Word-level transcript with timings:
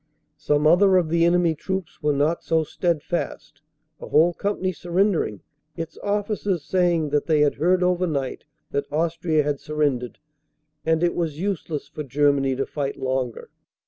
Some 0.39 0.65
other 0.65 0.97
of 0.97 1.09
the 1.09 1.25
enemy 1.25 1.53
troops 1.53 2.01
were 2.01 2.11
not 2.11 2.43
so 2.43 2.63
steadfast, 2.63 3.61
a 3.99 4.07
whole 4.07 4.33
company 4.33 4.71
surrendering, 4.71 5.41
its 5.77 5.95
officers 5.99 6.65
saying 6.65 7.11
that 7.11 7.27
they 7.27 7.41
had 7.41 7.53
heard 7.53 7.83
over 7.83 8.07
night 8.07 8.45
that 8.71 8.91
Austria 8.91 9.43
had 9.43 9.59
surrendered 9.59 10.17
and 10.87 11.03
it 11.03 11.13
was 11.13 11.39
use 11.39 11.69
less 11.69 11.87
for 11.87 12.01
Germany 12.01 12.55
to 12.55 12.65
fight 12.65 12.97
longer. 12.97 13.51